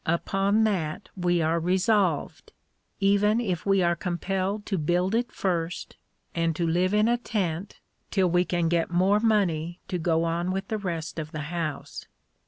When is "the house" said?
11.31-12.07